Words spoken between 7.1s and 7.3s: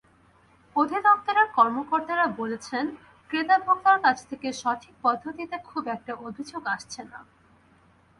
না।